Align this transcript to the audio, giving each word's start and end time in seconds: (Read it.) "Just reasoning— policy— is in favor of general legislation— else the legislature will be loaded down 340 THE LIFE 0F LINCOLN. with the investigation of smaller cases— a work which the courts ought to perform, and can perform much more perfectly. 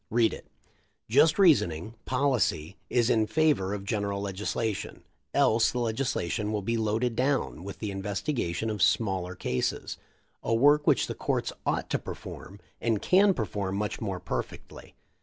(Read 0.09 0.33
it.) 0.33 0.47
"Just 1.07 1.37
reasoning— 1.37 1.93
policy— 2.15 2.75
is 2.99 3.07
in 3.07 3.27
favor 3.27 3.71
of 3.71 3.85
general 3.85 4.19
legislation— 4.19 5.03
else 5.45 5.69
the 5.69 5.77
legislature 5.77 6.49
will 6.49 6.63
be 6.63 6.75
loaded 6.75 7.15
down 7.15 7.49
340 7.53 7.53
THE 7.53 7.53
LIFE 7.53 7.53
0F 7.53 7.57
LINCOLN. 7.57 7.65
with 7.67 7.79
the 7.79 7.91
investigation 7.91 8.69
of 8.71 8.81
smaller 8.81 9.35
cases— 9.35 9.97
a 10.41 10.55
work 10.55 10.87
which 10.87 11.05
the 11.05 11.13
courts 11.13 11.53
ought 11.67 11.87
to 11.91 11.99
perform, 11.99 12.59
and 12.81 12.99
can 12.99 13.35
perform 13.35 13.75
much 13.75 14.01
more 14.01 14.19
perfectly. 14.19 14.95